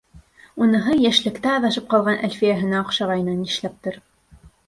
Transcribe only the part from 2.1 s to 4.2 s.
Әлфиәһенә оҡшағайны, нишләптер.